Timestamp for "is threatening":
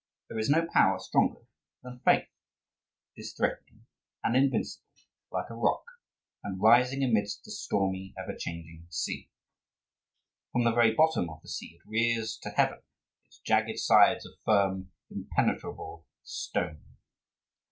3.21-3.85